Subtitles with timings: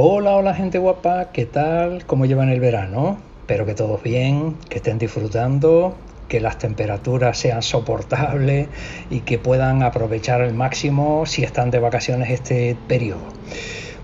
[0.00, 2.06] Hola, hola gente guapa, ¿qué tal?
[2.06, 3.18] ¿Cómo llevan el verano?
[3.40, 5.96] Espero que todos bien, que estén disfrutando,
[6.28, 8.68] que las temperaturas sean soportables
[9.10, 13.24] y que puedan aprovechar al máximo si están de vacaciones este periodo.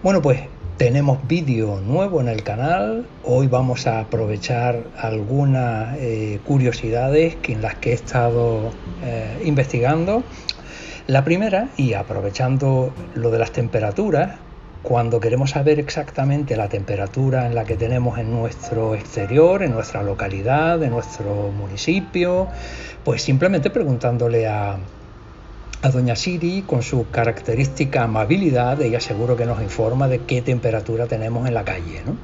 [0.02, 0.40] Bueno, pues
[0.78, 3.06] tenemos vídeo nuevo en el canal.
[3.22, 8.72] Hoy vamos a aprovechar algunas eh, curiosidades que en las que he estado
[9.04, 10.24] eh, investigando.
[11.06, 14.38] La primera, y aprovechando lo de las temperaturas,
[14.84, 20.02] cuando queremos saber exactamente la temperatura en la que tenemos en nuestro exterior, en nuestra
[20.02, 22.48] localidad, en nuestro municipio,
[23.02, 24.76] pues simplemente preguntándole a,
[25.90, 31.46] Doña Siri con su característica amabilidad, ella seguro que nos informa de qué temperatura tenemos
[31.46, 32.02] en la calle.
[32.06, 32.16] ¿no?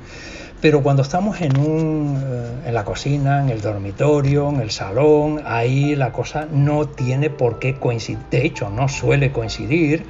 [0.62, 5.42] Pero cuando estamos en, un, eh, en la cocina, en el dormitorio, en el salón,
[5.44, 8.22] ahí la cosa no tiene por qué coincidir.
[8.30, 10.04] De hecho, no suele coincidir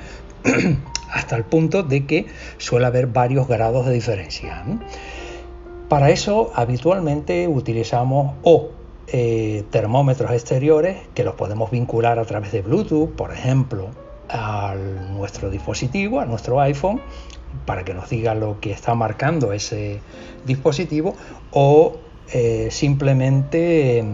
[1.12, 2.26] hasta el punto de que
[2.58, 4.64] suele haber varios grados de diferencia.
[5.88, 8.70] Para eso habitualmente utilizamos o
[9.08, 13.88] eh, termómetros exteriores que los podemos vincular a través de Bluetooth, por ejemplo,
[14.28, 14.76] a
[15.10, 17.00] nuestro dispositivo, a nuestro iPhone,
[17.66, 20.00] para que nos diga lo que está marcando ese
[20.46, 21.16] dispositivo,
[21.50, 21.96] o
[22.32, 24.04] eh, simplemente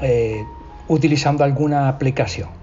[0.00, 0.44] eh,
[0.86, 2.61] utilizando alguna aplicación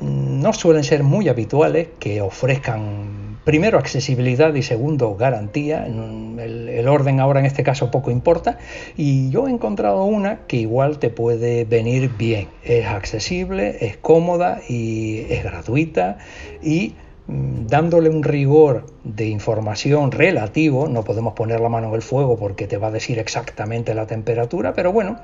[0.00, 5.86] no suelen ser muy habituales que ofrezcan primero accesibilidad y segundo garantía.
[5.86, 8.58] El, el, orden ahora en este caso poco importa.
[8.96, 12.48] Y yo he encontrado una que igual te puede venir bien.
[12.62, 16.18] Es accesible, es cómoda y es gratuita
[16.62, 22.02] y Mm, dándole un rigor de información relativo, no podemos poner la mano en el
[22.02, 25.18] fuego porque te va a decir exactamente la temperatura, pero bueno,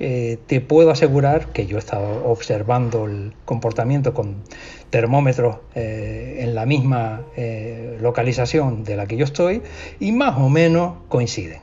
[0.00, 4.42] eh, te puedo asegurar que yo he estado observando el comportamiento con
[4.90, 9.62] termómetros eh, en la misma eh, localización de la que yo estoy
[10.00, 11.60] y más o menos coinciden.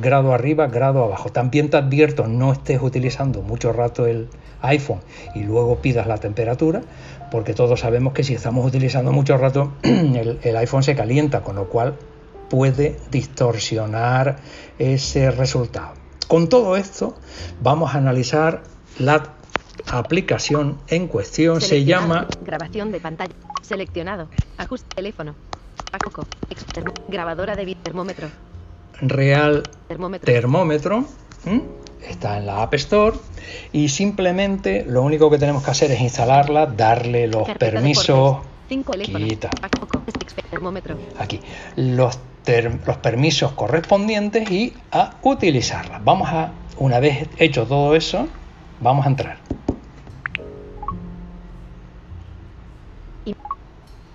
[0.00, 1.30] Grado arriba, grado abajo.
[1.30, 4.28] También te advierto, no estés utilizando mucho rato el
[4.62, 5.00] iPhone
[5.34, 6.82] y luego pidas la temperatura,
[7.30, 11.68] porque todos sabemos que si estamos utilizando mucho rato el, iPhone se calienta, con lo
[11.68, 11.96] cual
[12.48, 14.36] puede distorsionar
[14.78, 15.94] ese resultado.
[16.28, 17.14] Con todo esto
[17.60, 18.62] vamos a analizar
[18.98, 19.34] la
[19.90, 21.60] aplicación en cuestión.
[21.60, 23.34] Se llama grabación de pantalla.
[23.62, 24.28] Seleccionado.
[24.58, 25.34] Ajuste teléfono.
[27.08, 28.28] Grabadora de termómetro.
[29.00, 29.62] Real
[30.24, 31.04] termómetro.
[32.06, 33.16] Está en la App Store
[33.72, 38.38] y simplemente lo único que tenemos que hacer es instalarla, darle los permisos.
[41.18, 41.40] Aquí.
[41.76, 42.18] Los,
[42.86, 46.00] los permisos correspondientes y a utilizarla.
[46.02, 48.28] Vamos a, una vez hecho todo eso,
[48.80, 49.38] vamos a entrar.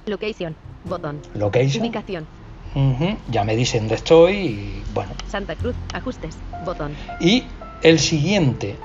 [0.05, 1.19] Location, botón.
[1.33, 1.83] Location.
[1.83, 2.27] Ubicación.
[3.29, 5.11] Ya me dicen dónde estoy y bueno.
[5.29, 6.93] Santa Cruz, ajustes, botón.
[7.21, 7.45] Y
[7.81, 8.75] el siguiente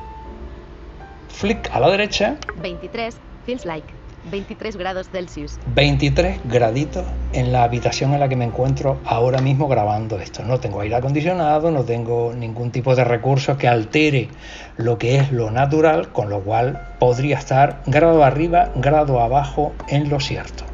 [1.28, 2.36] flick a la derecha.
[2.62, 3.92] 23, feels like.
[4.30, 5.58] 23 grados Celsius.
[5.74, 10.44] 23 graditos en la habitación en la que me encuentro ahora mismo grabando esto.
[10.44, 14.28] No tengo aire acondicionado, no tengo ningún tipo de recurso que altere
[14.76, 20.10] lo que es lo natural, con lo cual podría estar grado arriba, grado abajo en
[20.10, 20.64] lo cierto.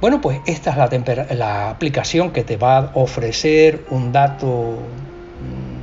[0.00, 4.78] Bueno, pues esta es la, la aplicación que te va a ofrecer un dato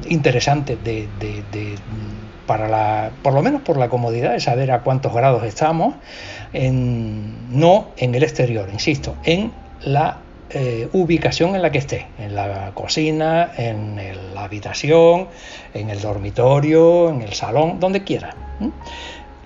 [0.05, 1.07] mm, interesante de
[2.51, 5.95] para la, por lo menos por la comodidad de saber a cuántos grados estamos,
[6.51, 9.53] en, no en el exterior, insisto, en
[9.85, 10.17] la
[10.49, 13.95] eh, ubicación en la que esté, en la cocina, en
[14.33, 15.29] la habitación,
[15.73, 18.35] en el dormitorio, en el salón, donde quiera.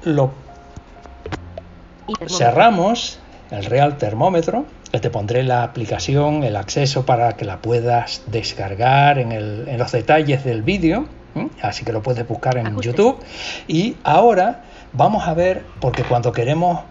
[0.03, 0.31] Lo
[2.27, 3.19] cerramos
[3.51, 9.19] el real termómetro, que te pondré la aplicación, el acceso para que la puedas descargar
[9.19, 11.07] en, el, en los detalles del vídeo
[11.61, 13.17] así que lo puedes buscar en YouTube.
[13.67, 14.63] Y ahora
[14.93, 16.81] vamos a ver, porque cuando queremos,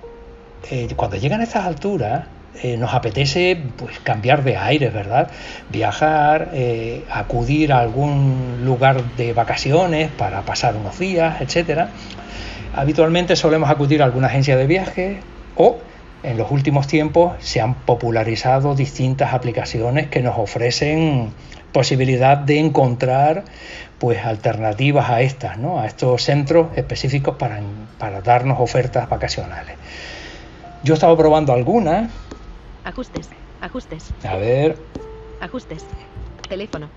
[0.71, 2.27] eh, cuando llegan a estas alturas,
[2.63, 5.29] eh, nos apetece pues, cambiar de aire, ¿verdad?
[5.71, 11.89] Viajar, eh, acudir a algún lugar de vacaciones para pasar unos días, etcétera.
[12.77, 15.21] Habitualmente solemos acudir a alguna agencia de viaje
[15.57, 15.79] o
[16.25, 21.33] en los últimos tiempos se han popularizado distintas aplicaciones que nos ofrecen
[21.73, 23.45] posibilidad de encontrar
[23.99, 25.81] pues alternativas a estas, ¿no?
[25.81, 27.61] a estos centros específicos para,
[27.99, 29.77] para darnos ofertas vacacionales.
[30.83, 32.11] Yo he estado probando algunas.
[32.85, 33.29] Ajustes,
[33.61, 34.13] ajustes.
[34.25, 34.77] A ver.
[35.41, 35.85] Ajustes.
[36.49, 36.89] Teléfono.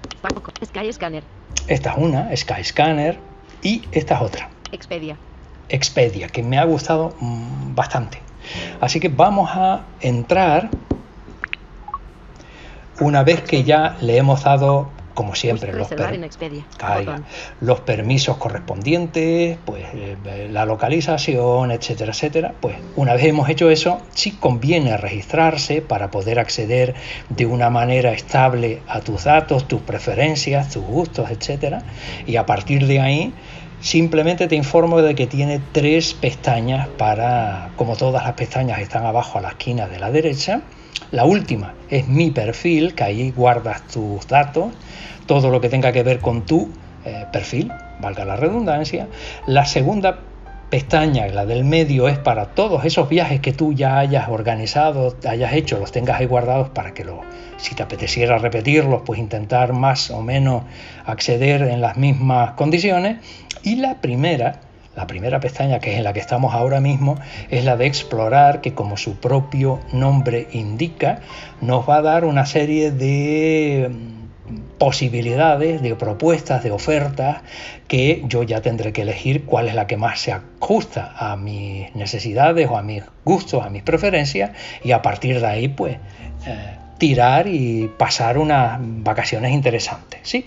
[0.65, 1.23] Sky Scanner.
[1.67, 3.17] Esta es una, Sky Scanner.
[3.61, 4.49] Y esta es otra.
[4.71, 5.17] Expedia.
[5.69, 8.26] Expedia, que me ha gustado mm, bastante.
[8.81, 10.69] Así que vamos a entrar
[12.99, 15.87] Una vez que ya le hemos dado como siempre, los,
[16.77, 17.23] caiga,
[17.59, 22.53] los permisos correspondientes, pues eh, la localización, etcétera, etcétera.
[22.61, 26.93] Pues una vez hemos hecho eso, sí conviene registrarse para poder acceder
[27.29, 31.81] de una manera estable a tus datos, tus preferencias, tus gustos, etcétera.
[32.27, 33.33] Y a partir de ahí,
[33.81, 39.39] simplemente te informo de que tiene tres pestañas para, como todas las pestañas están abajo
[39.39, 40.61] a la esquina de la derecha.
[41.11, 44.73] La última es mi perfil, que ahí guardas tus datos,
[45.25, 46.69] todo lo que tenga que ver con tu
[47.05, 49.07] eh, perfil, valga la redundancia.
[49.45, 50.19] La segunda
[50.69, 55.53] pestaña, la del medio, es para todos esos viajes que tú ya hayas organizado, hayas
[55.53, 57.21] hecho, los tengas ahí guardados para que lo,
[57.57, 60.63] si te apeteciera repetirlos, pues intentar más o menos
[61.05, 63.17] acceder en las mismas condiciones.
[63.63, 64.59] Y la primera,
[64.95, 67.15] la primera pestaña, que es en la que estamos ahora mismo,
[67.49, 71.21] es la de explorar, que como su propio nombre indica,
[71.61, 73.89] nos va a dar una serie de
[74.77, 77.41] posibilidades, de propuestas, de ofertas,
[77.87, 81.93] que yo ya tendré que elegir cuál es la que más se ajusta a mis
[81.95, 84.51] necesidades o a mis gustos, a mis preferencias,
[84.83, 85.97] y a partir de ahí, pues,
[86.45, 90.45] eh, tirar y pasar unas vacaciones interesantes, ¿sí?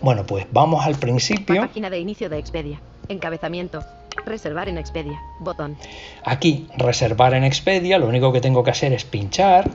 [0.00, 1.62] Bueno, pues vamos al principio.
[1.62, 2.80] Página de inicio de Expedia.
[3.08, 3.84] Encabezamiento.
[4.24, 5.18] Reservar en Expedia.
[5.40, 5.76] Botón.
[6.24, 9.70] Aquí, reservar en Expedia, lo único que tengo que hacer es pinchar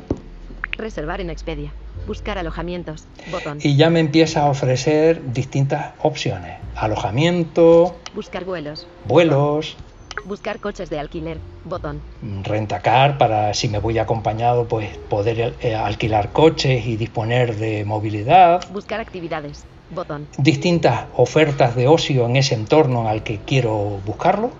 [0.77, 1.71] Reservar en Expedia.
[2.07, 3.05] Buscar alojamientos.
[3.31, 3.59] Botón.
[3.61, 6.57] y ya me empieza a ofrecer distintas opciones.
[6.75, 8.85] Alojamiento, Buscar vuelos.
[9.07, 9.77] vuelos,
[10.25, 11.37] Buscar coches de alquiler.
[11.65, 12.01] Botón.
[12.43, 18.61] rentacar para si me voy acompañado, pues poder eh, alquilar coches y disponer de movilidad.
[18.71, 19.65] Buscar actividades.
[19.91, 20.27] Botón.
[20.37, 24.51] Distintas ofertas de ocio en ese entorno al que quiero buscarlo.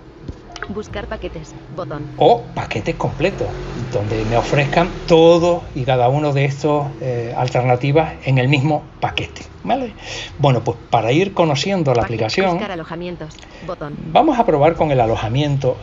[0.68, 1.54] Buscar paquetes.
[1.74, 2.02] Botón.
[2.18, 3.48] o paquetes completos,
[3.92, 9.42] donde me ofrezcan todos y cada uno de estos eh, alternativas en el mismo paquete.
[9.66, 9.92] ¿vale?
[10.38, 13.34] Bueno, pues para ir conociendo la aplicación, Buscar alojamientos.
[13.66, 13.94] Botón.
[14.12, 15.76] vamos a probar con el alojamiento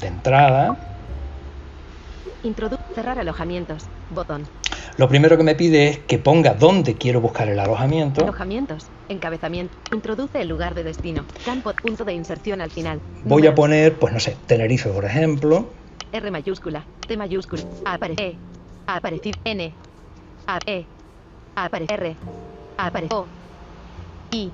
[0.00, 0.95] de entrada.
[2.46, 3.86] Introdu cerrar alojamientos.
[4.08, 4.46] Botón.
[4.98, 8.22] Lo primero que me pide es que ponga dónde quiero buscar el alojamiento.
[8.22, 8.86] Alojamientos.
[9.08, 9.76] Encabezamiento.
[9.92, 11.24] Introduce el lugar de destino.
[11.44, 11.72] Campo.
[11.72, 13.00] Punto de inserción al final.
[13.24, 15.66] Voy a poner, pues no sé, Tenerife, por ejemplo.
[16.12, 16.84] R mayúscula.
[17.08, 17.62] T mayúscula.
[17.84, 18.22] Aparece.
[18.22, 18.36] E.
[18.86, 19.40] Aparecido.
[19.44, 19.74] N.
[20.46, 20.60] A.
[20.66, 20.86] E.
[21.56, 21.94] Aparece.
[21.94, 22.16] R.
[22.76, 23.12] Aparece.
[23.12, 23.26] O.
[24.30, 24.52] I.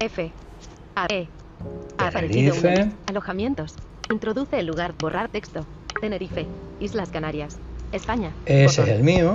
[0.00, 0.32] F.
[0.96, 1.06] A.
[1.10, 1.28] E.
[1.98, 2.54] Aparecido.
[3.06, 3.74] Alojamientos.
[4.10, 4.94] Introduce el lugar.
[4.98, 5.66] Borrar texto.
[6.00, 6.46] Tenerife.
[6.82, 7.56] Islas Canarias.
[7.92, 8.32] España.
[8.46, 8.84] Ese Botón.
[8.92, 9.34] es el mío.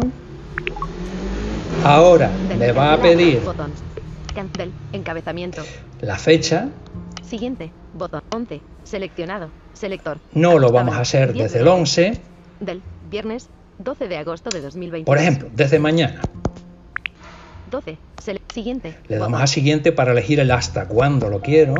[1.83, 3.71] Ahora me va a pedir Botón.
[4.35, 4.71] Cancel.
[4.93, 5.63] Encabezamiento.
[6.01, 6.69] la fecha.
[7.23, 7.71] Siguiente.
[7.93, 8.21] Botón.
[8.33, 8.61] 11.
[8.83, 9.49] Seleccionado.
[9.73, 10.17] Selector.
[10.33, 12.01] No lo vamos a hacer 10 desde de el agosto.
[12.01, 12.21] 11.
[12.59, 13.47] Del viernes
[13.79, 15.05] 12 de agosto de 2020.
[15.05, 16.21] Por ejemplo, desde mañana.
[17.71, 17.97] 12.
[18.23, 18.97] Sele- siguiente.
[19.07, 19.43] Le damos Botón.
[19.43, 21.75] a siguiente para elegir el hasta cuándo lo quiero.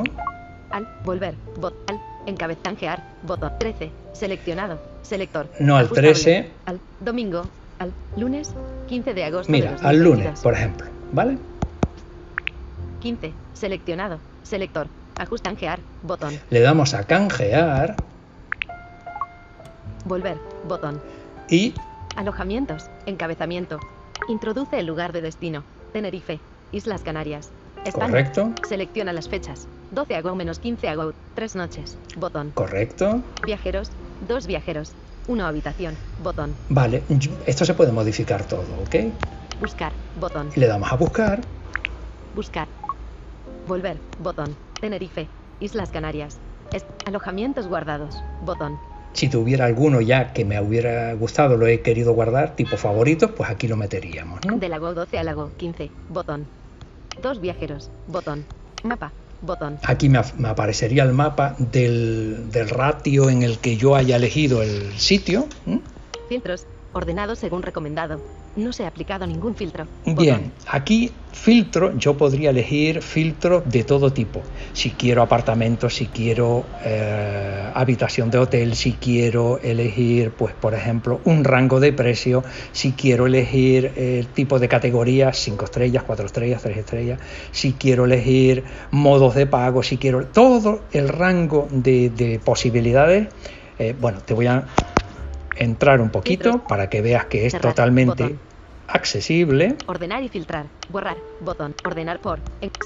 [0.69, 0.87] Al.
[1.03, 1.35] Volver.
[1.59, 1.73] Bot.
[1.89, 1.96] Al.
[2.27, 2.59] Encabez.
[2.61, 3.03] Canjear.
[3.23, 3.51] Botón.
[3.59, 3.91] 13.
[4.13, 4.79] Seleccionado.
[5.01, 5.47] Selector.
[5.59, 6.13] No al Ajustable.
[6.13, 6.51] 13.
[6.65, 6.79] Al.
[6.99, 7.43] Domingo.
[7.79, 7.91] Al.
[8.15, 8.53] Lunes.
[8.87, 9.89] 15 de agosto Mira, 2022.
[9.89, 10.87] al lunes, por ejemplo.
[11.11, 11.37] ¿Vale?
[12.99, 13.33] 15.
[13.53, 14.19] Seleccionado.
[14.43, 14.87] Selector.
[15.17, 15.49] Ajusta.
[15.49, 15.79] Canjear.
[16.03, 16.39] Botón.
[16.49, 17.95] Le damos a canjear
[20.05, 20.37] Volver.
[20.67, 21.01] Botón.
[21.49, 21.73] y
[22.15, 22.85] Alojamientos.
[23.05, 23.79] Encabezamiento.
[24.27, 25.63] Introduce el lugar de destino.
[25.93, 26.39] Tenerife.
[26.71, 27.51] Islas Canarias.
[27.85, 28.07] España.
[28.07, 29.67] correcto, Selecciona las fechas.
[29.91, 31.19] 12 agosto menos 15 agosto.
[31.33, 31.97] Tres noches.
[32.15, 32.51] Botón.
[32.51, 33.21] correcto.
[33.45, 33.91] Viajeros.
[34.27, 34.95] Dos viajeros.
[35.27, 35.95] Una habitación.
[36.17, 36.55] Botón.
[36.69, 37.03] Vale,
[37.45, 38.95] esto se puede modificar todo, ¿ok?
[39.59, 39.93] Buscar.
[40.19, 40.49] Botón.
[40.55, 41.41] Y le damos a buscar.
[42.33, 42.67] Buscar.
[43.67, 43.99] Volver.
[44.19, 44.55] Botón.
[44.81, 45.29] Tenerife.
[45.59, 46.39] Islas Canarias.
[46.73, 48.15] Es- alojamientos guardados.
[48.41, 48.77] Botón.
[49.13, 53.49] Si tuviera alguno ya que me hubiera gustado, lo he querido guardar, tipo favoritos, pues
[53.49, 54.57] aquí lo meteríamos, ¿no?
[54.57, 55.89] De lago 12 a lago 15.
[56.09, 56.47] Botón.
[57.21, 57.89] Dos viajeros.
[58.07, 58.45] Botón.
[58.83, 59.11] Mapa.
[59.41, 59.79] Botón.
[59.83, 64.61] Aquí me, me aparecería el mapa del, del ratio en el que yo haya elegido
[64.61, 65.47] el sitio.
[65.65, 65.81] ¿m?
[66.29, 66.65] Filtros.
[66.93, 68.19] Ordenado según recomendado.
[68.57, 69.85] No se ha aplicado ningún filtro.
[70.03, 74.41] Bien, aquí filtro, yo podría elegir filtro de todo tipo.
[74.73, 81.21] Si quiero apartamento, si quiero eh, habitación de hotel, si quiero elegir, pues por ejemplo,
[81.25, 86.63] un rango de precio, si quiero elegir el tipo de categorías, 5 estrellas, 4 estrellas,
[86.63, 87.19] 3 estrellas,
[87.51, 93.27] si quiero elegir modos de pago, si quiero todo el rango de, de posibilidades.
[93.77, 94.65] eh, bueno, te voy a
[95.57, 98.35] entrar un poquito para que veas que es totalmente.
[98.87, 99.75] Accesible.
[99.85, 100.65] Ordenar y filtrar.
[100.89, 101.17] Borrar.
[101.41, 101.75] Botón.
[101.85, 102.39] Ordenar por.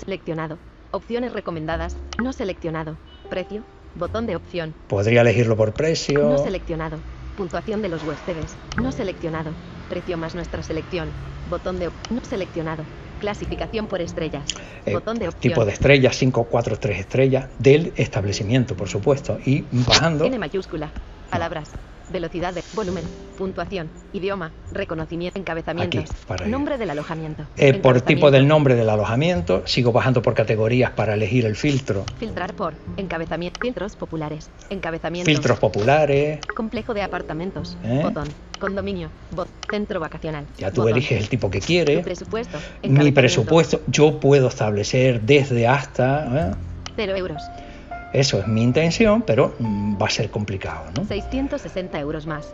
[0.04, 0.58] Seleccionado.
[0.92, 1.96] Opciones recomendadas.
[2.22, 2.98] No seleccionado.
[3.30, 3.64] Precio.
[3.96, 4.74] Botón de opción.
[4.88, 6.20] Podría elegirlo por precio.
[6.20, 6.98] No seleccionado.
[7.38, 8.56] Puntuación de los huéspedes.
[8.82, 9.52] No seleccionado.
[9.90, 11.10] Precio más nuestra selección.
[11.50, 12.84] Botón de no seleccionado.
[13.20, 14.44] Clasificación por estrellas.
[14.86, 15.42] Eh, Botón de opción.
[15.54, 19.38] tipo de estrella, 5, 4, 3 estrellas del establecimiento, por supuesto.
[19.46, 20.92] Y bajando, N mayúscula.
[21.32, 21.70] Palabras.
[22.12, 23.06] Velocidad de volumen.
[23.38, 23.90] Puntuación.
[24.12, 24.52] Idioma.
[24.74, 25.40] Reconocimiento.
[25.40, 26.04] Encabezamientos.
[26.30, 26.50] Aquí.
[26.50, 27.44] Nombre del alojamiento.
[27.56, 32.04] eh, por tipo del nombre del alojamiento, sigo bajando por categorías para elegir el filtro.
[32.20, 32.74] Filtrar por.
[32.98, 33.62] Encabezamiento.
[33.62, 34.50] Filtros populares.
[34.70, 35.32] Encabezamiento.
[35.32, 37.78] Filtros populares, Complejo de apartamentos.
[37.86, 38.02] ¿Eh?
[38.04, 38.28] Botón.
[38.60, 39.10] Condominio.
[39.34, 39.48] Bot.
[39.70, 40.46] Centro vacacional.
[40.58, 40.98] ya tú Botón.
[40.98, 42.04] eliges el tipo que quieres.
[42.04, 42.58] presupuesto.
[42.84, 46.52] Mi presupuesto, yo puedo establecer desde hasta.
[46.52, 46.56] ¿eh?
[46.98, 47.42] Cero euros.
[48.14, 50.86] Eso es mi intención, pero mm, va a ser complicado.
[50.98, 51.06] ¿no?
[51.06, 52.54] 660 euros más.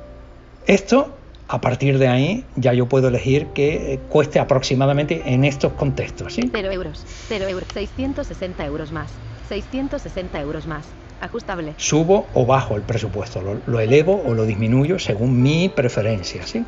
[0.66, 5.74] Esto, a partir de ahí, ya yo puedo elegir que eh, cueste aproximadamente en estos
[5.74, 6.36] contextos.
[6.36, 6.50] ¿sí?
[6.52, 7.04] 0 euros.
[7.30, 7.68] 0 euros.
[7.74, 9.12] 660 euros más.
[9.50, 10.86] 660 euros más.
[11.20, 11.74] Ajustable.
[11.78, 16.46] Subo o bajo el presupuesto, lo, lo elevo o lo disminuyo según mi preferencia.
[16.46, 16.64] ¿sí?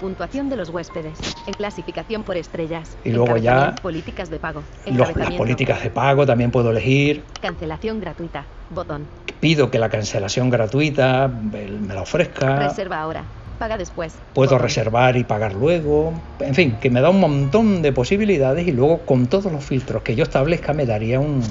[0.00, 1.18] Puntuación de los huéspedes.
[1.46, 2.96] En clasificación por estrellas.
[3.04, 4.62] Y luego ya- Políticas de pago.
[4.86, 7.22] Los- las políticas de pago también puedo elegir.
[7.42, 8.46] Cancelación gratuita.
[8.70, 9.06] Botón.
[9.40, 12.56] Pido que la cancelación gratuita me la ofrezca.
[12.68, 13.24] Reserva ahora.
[13.58, 14.14] Paga después.
[14.32, 14.62] Puedo Botón.
[14.62, 16.14] reservar y pagar luego.
[16.38, 20.02] En fin, que me da un montón de posibilidades y luego con todos los filtros
[20.02, 21.42] que yo establezca me daría un-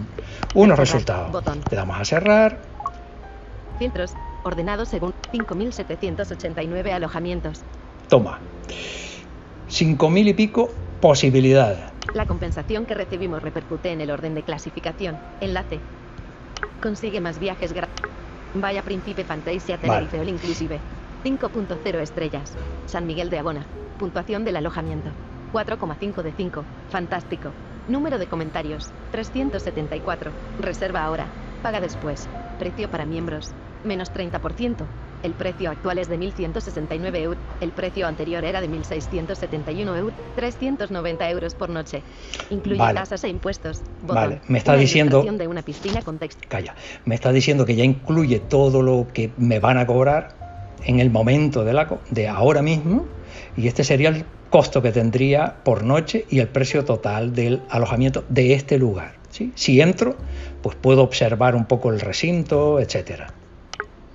[0.56, 1.32] unos resultados.
[1.32, 1.62] Botón.
[1.70, 2.58] Le damos a cerrar.
[3.78, 4.14] Filtros.
[4.44, 7.62] Ordenados según 5.789 alojamientos.
[8.10, 8.40] Toma.
[9.68, 11.80] Cinco mil y pico posibilidades.
[12.16, 15.16] La compensación que recibimos repercute en el orden de clasificación.
[15.42, 15.80] Enlace.
[16.82, 18.04] Consigue más viajes gratis.
[18.56, 20.80] Vaya Príncipe Fantasia Tenerife All Inclusive.
[21.24, 22.58] 5.0 estrellas.
[22.88, 23.64] San Miguel de Abona.
[24.00, 25.12] Puntuación del alojamiento.
[25.54, 26.66] 4,5 de 5.
[26.90, 27.52] Fantástico.
[27.88, 28.90] Número de comentarios.
[29.12, 30.32] 374.
[30.60, 31.28] Reserva ahora.
[31.62, 32.28] Paga después.
[32.58, 33.52] Precio para miembros.
[33.84, 34.88] Menos 30%.
[35.24, 37.44] El precio actual es de 1.169 euros.
[37.60, 40.14] El precio anterior era de 1.671 euros.
[40.36, 42.02] 390 euros por noche.
[42.50, 43.00] Incluye Vale.
[43.00, 43.82] tasas e impuestos.
[44.02, 44.16] Botón.
[44.16, 46.20] Vale, me está Una diciendo- de una piscina con.
[46.48, 46.76] Calla.
[47.06, 50.36] Me está diciendo que ya incluye todo lo que me van a cobrar
[50.86, 53.06] en el momento de, la, co- de ahora mismo.
[53.58, 58.24] Y este sería el costo que tendría por noche y el precio total del alojamiento
[58.30, 59.16] de este lugar.
[59.30, 59.52] ¿sí?
[59.56, 60.16] Si entro,
[60.62, 63.34] pues puedo observar un poco el recinto, etcétera.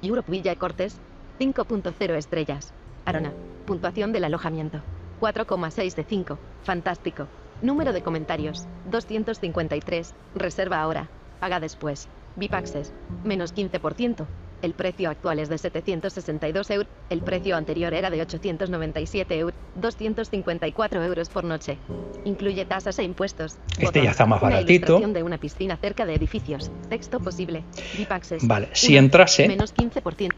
[0.05, 1.01] Europe Villa Cortes,
[1.41, 2.75] 5.0 estrellas.
[3.07, 3.33] Arona,
[3.67, 4.83] puntuación del alojamiento.
[5.21, 6.39] 4,6 de 5.
[6.63, 7.27] Fantástico.
[7.63, 10.15] Número de comentarios, 253.
[10.35, 11.09] Reserva ahora.
[11.41, 12.09] Paga después.
[12.37, 12.93] VIP Access,
[13.23, 14.27] menos 15%.
[14.65, 16.89] El precio actual es de 762 euros.
[17.11, 19.55] El precio anterior era de 897 euros.
[19.75, 21.77] 254 euros por noche.
[22.25, 23.59] Incluye tasas e impuestos.
[23.79, 25.01] Este ya está más baratito.
[25.01, 26.71] de una piscina cerca de edificios.
[26.89, 27.63] Texto posible.
[27.99, 28.49] VIP Access.
[28.49, 30.31] Vale, si entrase, Menos 15%.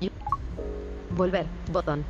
[0.00, 0.10] Y-
[1.10, 2.06] Volver, botón.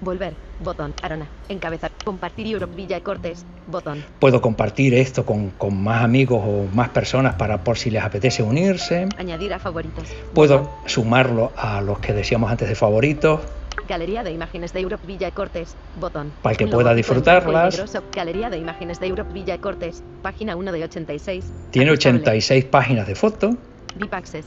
[0.00, 0.94] Volver, botón.
[1.02, 1.90] Arona, encabezar.
[2.04, 4.02] Compartir Europe Villa Cortes, botón.
[4.18, 8.42] puedo compartir esto con, con más amigos o más personas para por si les apetece
[8.42, 9.08] unirse.
[9.18, 10.04] Añadir a favoritos.
[10.34, 13.40] Puedo sumarlo a los que decíamos antes de favoritos.
[13.88, 16.32] Galería de imágenes de Europe Villa Cortes, botón.
[16.42, 17.82] Para el que pueda disfrutarlas.
[18.14, 21.44] Galería de imágenes de Europe Villa Cortes, página 1 de 86.
[21.70, 22.18] Tiene Ajustable.
[22.18, 23.54] 86 páginas de fotos.
[23.96, 24.46] VIP Access.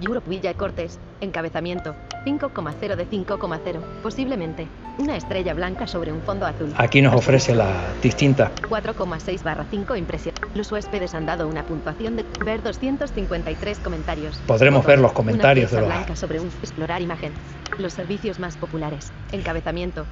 [0.00, 1.94] Europe Villa Cortes, encabezamiento,
[2.26, 6.72] 5,0 de 5,0, posiblemente, una estrella blanca sobre un fondo azul.
[6.76, 10.34] Aquí nos ofrece las distintas 4,6 barra 5 impresión.
[10.54, 14.36] Los huéspedes han dado una puntuación de ver 253 comentarios.
[14.46, 14.88] Podremos Foto.
[14.88, 17.32] ver los Una comentarios de los- blanca sobre un explorar imagen.
[17.78, 19.12] Los servicios más populares.
[19.32, 20.06] Encabezamiento.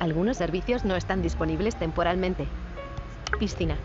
[0.00, 2.46] Algunos servicios no están disponibles temporalmente.
[3.38, 3.76] Piscina.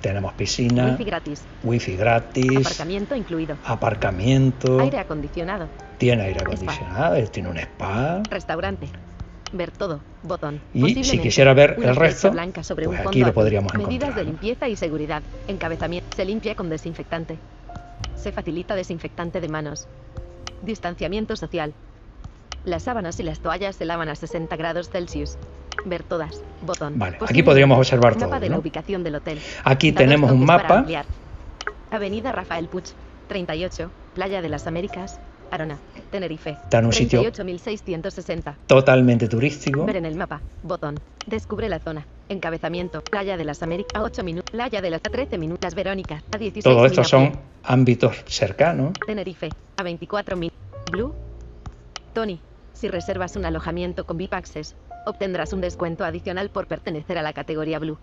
[0.00, 1.42] Tenemos piscina, Wifi gratis.
[1.64, 3.56] wifi gratis, Aparcamiento incluido.
[3.64, 5.68] aparcamiento, Aire acondicionado.
[5.98, 8.22] tiene aire acondicionado, tiene un spa.
[8.30, 8.88] Restaurante.
[9.52, 10.00] Ver todo.
[10.22, 10.60] Botón.
[10.74, 14.14] Y si quisiera ver el resto, blanca sobre pues un aquí lo podríamos Medidas encontrar,
[14.16, 14.30] de ¿no?
[14.30, 15.22] limpieza y seguridad.
[15.48, 16.16] Encabezamiento.
[16.16, 17.38] Se limpia con desinfectante.
[18.16, 19.86] Se facilita desinfectante de manos.
[20.62, 21.72] Distanciamiento social.
[22.64, 25.38] Las sábanas y las toallas se lavan a 60 grados Celsius.
[25.84, 26.40] Ver todas.
[26.62, 26.98] Botón.
[26.98, 28.40] Vale, aquí podríamos observar Mapa todo.
[28.40, 28.60] de la ¿no?
[28.60, 29.40] ubicación del hotel.
[29.64, 30.84] Aquí Datos tenemos un mapa.
[31.90, 32.84] Avenida Rafael Puig,
[33.28, 35.78] 38, Playa de las Américas, Arona,
[36.10, 36.50] Tenerife.
[36.50, 38.54] Está en un sitio 38.660.
[38.66, 39.84] totalmente turístico.
[39.84, 40.40] Ver en el mapa.
[40.62, 40.98] Botón.
[41.26, 42.06] Descubre la zona.
[42.28, 43.02] Encabezamiento.
[43.02, 43.92] Playa de las Américas.
[43.94, 44.50] A 8 minutos.
[44.50, 45.62] Playa de las a 13 minutos.
[45.62, 46.22] Las Verónicas.
[46.32, 48.92] A 16 Todo esto son ámbitos cercanos.
[49.06, 49.50] Tenerife.
[49.76, 50.58] A 24 minutos.
[50.90, 51.14] Blue.
[52.12, 52.40] Tony.
[52.72, 54.74] Si reservas un alojamiento con VIP Access,
[55.06, 57.98] obtendrás un descuento adicional por pertenecer a la categoría Blue.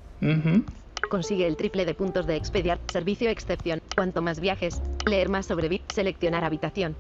[1.10, 2.80] Consigue el triple de puntos de expediar.
[2.92, 3.82] Servicio excepción.
[3.96, 5.84] Cuanto más viajes, leer más sobre VIP.
[5.92, 6.96] Seleccionar habitación.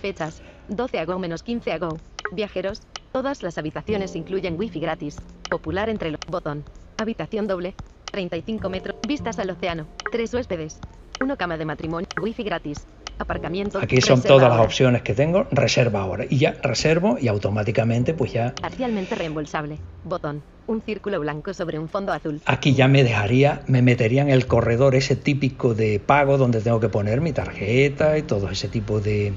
[0.00, 0.42] Fechas.
[0.68, 1.98] 12 a go menos 15 a go.
[2.32, 2.82] Viajeros.
[3.12, 5.16] Todas las habitaciones incluyen wifi gratis.
[5.50, 6.20] Popular entre los.
[6.28, 6.64] Botón.
[6.98, 7.74] Habitación doble.
[8.12, 8.96] 35 metros.
[9.08, 9.86] Vistas al océano.
[10.12, 10.78] Tres huéspedes.
[11.20, 12.08] Uno cama de matrimonio.
[12.20, 12.86] Wifi gratis.
[13.18, 13.78] Aparcamiento.
[13.78, 15.46] Aquí son todas las opciones que tengo.
[15.50, 16.24] Reserva ahora.
[16.28, 19.78] Y ya reservo y automáticamente pues ya Parcialmente reembolsable.
[20.04, 20.42] Botón.
[20.66, 22.40] Un círculo blanco sobre un fondo azul.
[22.44, 26.80] aquí ya me dejaría, me metería en el corredor ese típico de pago donde tengo
[26.80, 29.32] que poner mi tarjeta y todo ese tipo de,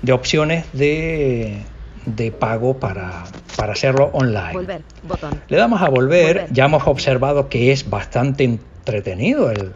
[0.00, 1.58] de opciones de,
[2.06, 3.24] de pago para,
[3.56, 4.54] para hacerlo online.
[4.54, 4.82] Volver.
[5.06, 5.38] Botón.
[5.48, 6.52] Le damos a volver, Volver.
[6.52, 9.72] ya hemos observado que es bastante entretenido el,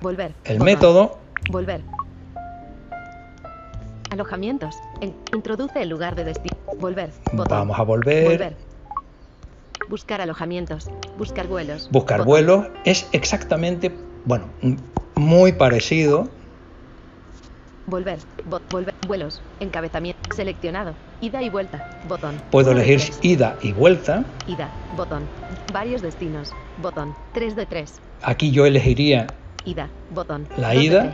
[0.00, 0.32] volver.
[0.44, 0.64] el Botón.
[0.64, 1.18] método.
[1.50, 1.80] Volver.
[4.14, 4.76] Alojamientos.
[5.00, 6.54] En- introduce el lugar de destino.
[6.78, 7.10] Volver.
[7.32, 7.58] Botón.
[7.58, 8.24] Vamos a volver.
[8.30, 8.56] Volver.
[9.88, 10.88] Buscar alojamientos.
[11.18, 11.88] Buscar vuelos.
[11.90, 12.28] Buscar Botón.
[12.28, 13.92] vuelos es exactamente,
[14.24, 14.46] bueno,
[15.16, 16.28] muy parecido.
[17.86, 18.18] Volver.
[18.48, 18.62] Bot.
[18.70, 18.94] Volver.
[19.08, 19.42] Vuelos.
[19.58, 20.20] Encabezamiento.
[20.32, 20.94] Seleccionado.
[21.20, 22.00] Ida y vuelta.
[22.08, 22.40] Botón.
[22.52, 24.24] Puedo elegir ida y vuelta.
[24.46, 24.70] Ida.
[24.96, 25.24] Botón.
[25.72, 26.52] Varios destinos.
[26.80, 27.14] Botón.
[27.32, 27.92] 3 de 3.
[28.22, 29.26] Aquí yo elegiría,
[29.64, 29.88] Ida.
[30.10, 30.46] Botón.
[30.56, 31.12] La ida.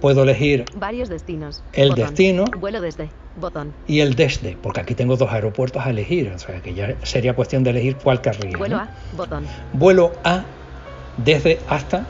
[0.00, 1.62] Puedo elegir Varios destinos.
[1.72, 2.04] El Botón.
[2.06, 2.44] destino.
[2.58, 3.08] Vuelo desde.
[3.38, 3.72] Botón.
[3.86, 7.34] y el desde, porque aquí tengo dos aeropuertos a elegir, o sea que ya sería
[7.34, 8.56] cuestión de elegir cuál querría.
[8.56, 8.82] Vuelo ¿no?
[8.82, 8.88] a.
[9.14, 9.44] Botón.
[9.74, 10.44] Vuelo a,
[11.18, 12.06] desde hasta,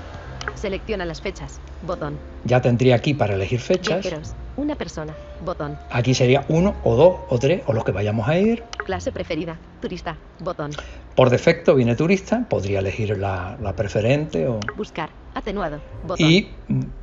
[0.55, 1.61] Selecciona las fechas.
[1.87, 2.17] Botón.
[2.45, 4.03] ya tendría aquí para elegir fechas.
[4.03, 4.35] Viajeros.
[4.57, 5.15] Una persona.
[5.45, 5.77] Botón.
[5.91, 8.63] Aquí sería uno o dos o tres o los que vayamos a ir.
[8.85, 9.59] Clase preferida.
[9.83, 10.17] Turista.
[10.41, 10.71] Botón.
[11.15, 15.11] Por defecto viene turista, podría elegir la, la preferente o, Buscar.
[15.35, 15.79] Atenuado.
[16.07, 16.27] Botón.
[16.31, 16.49] y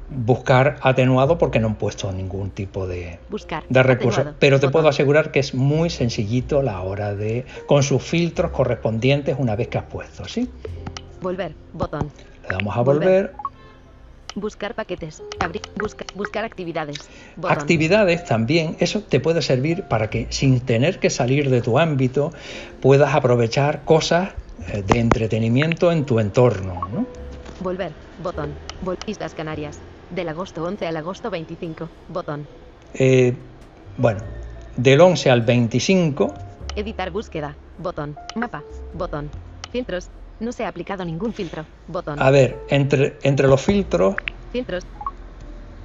[0.09, 3.63] buscar atenuado porque no han puesto ningún tipo de, Buscar.
[3.69, 4.21] de recurso.
[4.21, 4.37] Atenuado.
[4.39, 4.71] Pero te Botón.
[4.71, 9.55] puedo asegurar que es muy sencillito a la hora de, con sus filtros correspondientes una
[9.55, 10.49] vez que has puesto, ¿sí?
[11.21, 11.53] Volver.
[11.73, 12.11] Botón.
[12.43, 13.33] Le damos a Volver.
[14.35, 15.21] Buscar paquetes.
[15.39, 15.61] Abrir.
[15.79, 16.97] Busca, buscar actividades.
[17.35, 17.57] Botón.
[17.57, 22.31] Actividades también, eso te puede servir para que sin tener que salir de tu ámbito
[22.81, 24.31] puedas aprovechar cosas
[24.71, 26.81] eh, de entretenimiento en tu entorno.
[26.91, 27.05] ¿no?
[27.59, 27.91] Volver.
[28.23, 28.53] Botón.
[28.81, 29.79] Vol Islas Canarias.
[30.09, 31.89] Del agosto 11 al agosto 25.
[32.09, 32.47] Botón.
[32.95, 33.35] Eh,
[33.97, 34.21] bueno,
[34.77, 36.33] del 11 al 25,
[36.75, 37.55] Editar búsqueda.
[37.77, 38.15] Botón.
[38.35, 38.63] Mapa.
[38.93, 39.29] Botón.
[39.71, 40.09] Filtros.
[40.39, 41.65] No se ha aplicado ningún filtro.
[41.87, 42.21] Botón.
[42.21, 44.15] a ver, entre, entre los filtros,
[44.51, 44.85] Filtros.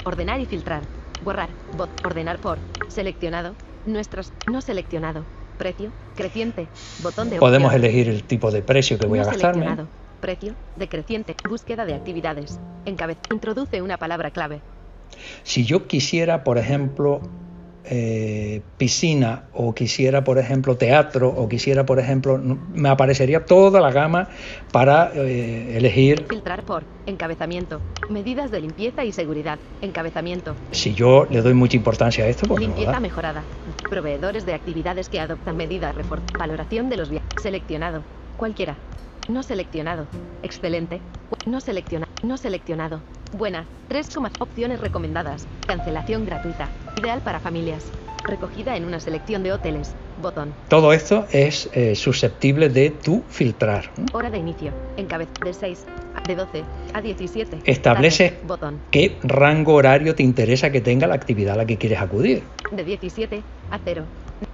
[0.05, 0.83] Ordenar y filtrar.
[1.23, 1.49] Borrar.
[1.77, 1.89] Bot.
[2.05, 2.59] Ordenar por.
[2.89, 3.55] Seleccionado.
[3.87, 4.33] Nuestros.
[4.51, 5.25] No seleccionado.
[5.57, 5.91] Precio.
[6.15, 6.69] Creciente.
[7.03, 7.85] Botón de podemos opción.
[7.85, 9.63] elegir el tipo de precio que voy no a gastarme.
[9.63, 9.89] seleccionado.
[10.21, 10.55] Precio.
[10.77, 11.35] Decreciente.
[11.49, 12.59] Búsqueda de actividades.
[12.85, 13.19] Encabez.
[13.33, 14.61] Introduce una palabra clave.
[15.45, 17.21] Si yo quisiera, por ejemplo,
[17.90, 23.90] eh, piscina o quisiera, por ejemplo, teatro o quisiera, por ejemplo, me aparecería toda la
[23.90, 24.29] gama
[24.72, 26.85] para eh, elegir Filtrar por.
[27.07, 27.81] Encabezamiento.
[28.11, 29.59] Medidas de limpieza y seguridad.
[29.81, 30.55] Encabezamiento.
[30.72, 33.01] Si yo le doy mucha importancia a esto, pues Limpieza da.
[33.01, 33.42] mejorada.
[33.88, 35.94] Proveedores de actividades que adoptan medidas
[36.38, 37.29] Valoración de los viajes.
[37.42, 38.03] Seleccionado.
[38.37, 38.77] Cualquiera.
[39.29, 40.07] No seleccionado.
[40.42, 41.01] Excelente.
[41.46, 42.12] No seleccionado.
[42.22, 43.01] No seleccionado.
[43.37, 43.66] Buena.
[43.88, 44.09] 3,
[44.40, 45.46] opciones recomendadas.
[45.66, 46.68] Cancelación gratuita.
[46.99, 47.93] Ideal para familias.
[48.27, 49.95] Recogida en una selección de hoteles.
[50.17, 50.53] Botón.
[50.69, 53.93] Todo esto es eh, susceptible de tu filtrar.
[54.13, 54.73] Hora de inicio.
[54.97, 55.29] Encabez.
[55.45, 55.87] De 6.
[56.15, 56.65] a- De 12.
[56.93, 57.59] A 17.
[57.65, 58.81] Establece- Tarde, Botón.
[58.91, 62.43] ¿Qué rango horario te interesa que tenga la actividad a la que quieres acudir?
[62.73, 64.05] De 17 a 0.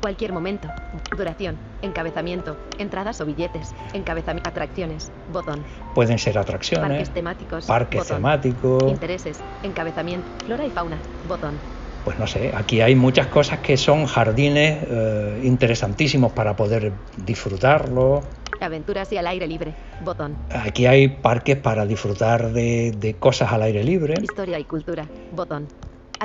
[0.02, 0.68] Cualquier momento.
[1.16, 1.56] Duración.
[1.82, 2.56] Encabezamiento.
[2.78, 3.74] Entradas o billetes.
[3.94, 4.48] Encabezamiento.
[4.50, 5.10] Atracciones.
[5.32, 5.64] Botón.
[5.94, 7.66] Pueden ser atracciones, Parques temáticos.
[7.66, 8.16] parques Botón.
[8.18, 9.40] temáticos, Intereses.
[9.62, 10.26] Encabezamiento.
[10.44, 10.98] Flora y fauna.
[11.26, 11.58] Botón.
[12.04, 18.22] Pues no sé, aquí hay muchas cosas que son jardines eh, interesantísimos para poder disfrutarlo.
[18.60, 19.74] Aventuras y al aire libre.
[20.02, 20.36] Botón.
[20.50, 24.14] Aquí hay parques para disfrutar de, de cosas al aire libre.
[24.22, 25.06] Historia y cultura.
[25.32, 25.66] Botón.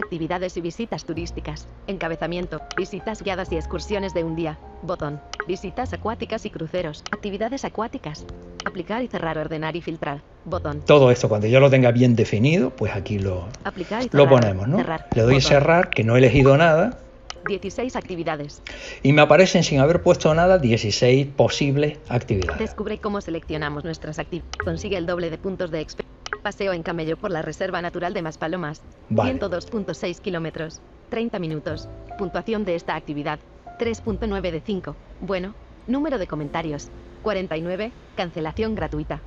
[0.03, 1.67] Actividades y visitas turísticas.
[1.87, 2.61] Encabezamiento.
[2.77, 4.57] Visitas guiadas y excursiones de un día.
[4.81, 5.19] Botón.
[5.45, 7.03] Visitas acuáticas y cruceros.
[7.11, 8.25] Actividades acuáticas.
[8.65, 10.21] Aplicar y cerrar, ordenar y filtrar.
[10.45, 10.79] Botón.
[10.85, 14.23] Todo esto, cuando yo lo tenga bien definido, pues aquí lo, Aplicar y cerrar.
[14.23, 14.77] lo ponemos, ¿no?
[14.77, 15.07] Cerrar.
[15.13, 15.49] Le doy Botón.
[15.49, 16.97] cerrar, que no he elegido nada,
[17.45, 18.61] 16 actividades.
[19.03, 22.57] y me aparecen sin haber puesto nada 16 posibles actividades.
[22.57, 24.55] Descubre cómo seleccionamos nuestras actividades.
[24.63, 26.18] Consigue el doble de puntos de experiencia.
[26.41, 28.81] Paseo en camello por la Reserva Natural de Maspalomas.
[29.09, 29.39] Vale.
[29.39, 30.81] 102.6 kilómetros.
[31.09, 31.89] 30 minutos.
[32.17, 33.39] Puntuación de esta actividad.
[33.79, 34.95] 3.9 de 5.
[35.21, 35.53] Bueno.
[35.87, 36.89] Número de comentarios.
[37.23, 37.91] 49.
[38.15, 39.21] Cancelación gratuita.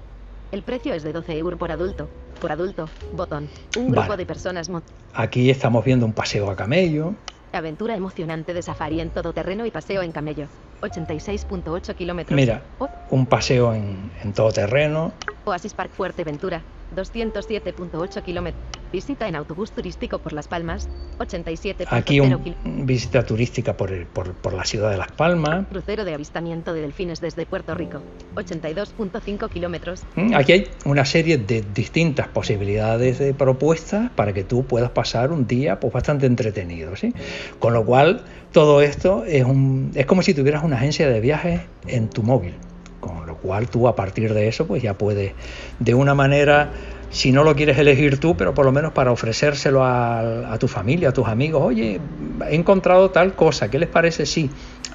[0.53, 2.09] El precio es de 12 euros por adulto.
[2.41, 2.89] Por adulto.
[3.15, 3.49] Botón.
[3.77, 4.17] Un grupo Vale.
[4.19, 4.71] de personas.
[5.15, 7.15] Aquí estamos viendo un paseo a camello.
[7.53, 10.47] Aventura emocionante de safari en todoterreno y paseo en camello.
[10.83, 12.37] 86.8 kilómetros.
[12.37, 12.63] Mira.
[12.79, 15.13] O- un paseo en, en todo terreno.
[15.45, 16.63] Oasis Park Fuerteventura.
[16.95, 18.63] 207.8 kilómetros.
[18.93, 20.87] Visita en autobús turístico por Las Palmas,
[21.19, 25.67] 87.0 Aquí un, visita turística por, el- por, por la ciudad de Las Palmas.
[25.71, 28.03] Crucero de avistamiento de delfines desde Puerto Rico,
[28.35, 30.03] 82.5 kilómetros.
[30.17, 35.33] Mm, Aquí hay una serie de distintas posibilidades de propuestas para que tú puedas pasar
[35.33, 36.95] un día pues, bastante entretenido.
[36.97, 37.15] ¿sí?
[37.59, 41.61] Con lo cual, todo esto es, un, es como si tuvieras una agencia de viajes
[41.87, 42.55] en tu móvil.
[42.99, 45.33] Con lo cual tú a partir de eso pues ya puedes
[45.79, 46.73] de una manera,
[47.11, 50.67] si no lo quieres elegir tú, pero por lo menos para ofrecérselo a, a tu
[50.69, 52.01] familia, a tus amigos, oye,
[52.49, 54.25] he encontrado tal cosa, ¿qué les parece?
[54.25, 54.51] Sí.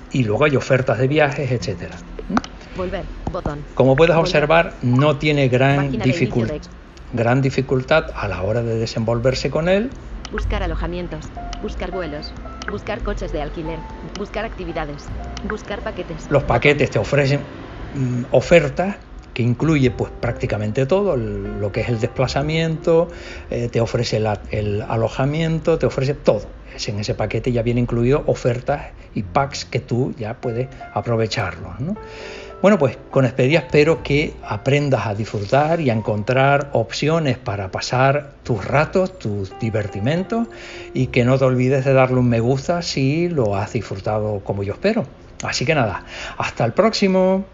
[0.09, 1.95] Y luego hay ofertas de viajes, etcétera.
[2.75, 3.59] Volver, botón.
[3.75, 4.27] Como puedes Volver.
[4.29, 6.61] observar, no tiene gran, Página de inicio dificul- de-
[7.13, 9.91] gran dificultad a la hora de desenvolverse con él.
[10.31, 11.25] Buscar alojamientos,
[11.61, 12.33] buscar vuelos,
[12.69, 13.79] buscar coches de alquiler,
[14.17, 15.05] buscar actividades,
[15.47, 16.27] buscar paquetes.
[16.29, 17.41] Los paquetes te ofrecen
[17.93, 18.97] mm, ofertas
[19.33, 23.07] que incluye pues prácticamente todo, lo que es el desplazamiento,
[23.51, 24.17] eh, te ofrece
[24.49, 26.47] el alojamiento, te ofrece todo.
[26.75, 31.79] Es en ese paquete ya viene incluido ofertas y packs que tú ya puedes aprovecharlos.
[31.79, 31.95] ¿no?
[32.59, 38.31] Bueno, pues con Expedia espero que aprendas a disfrutar y a encontrar opciones para pasar
[38.41, 40.47] tus ratos, tus divertimentos
[40.91, 44.63] y que no te olvides de darle un me gusta si lo has disfrutado como
[44.63, 45.05] yo espero.
[45.43, 46.03] Así que nada,
[46.39, 47.45] hasta el próximo.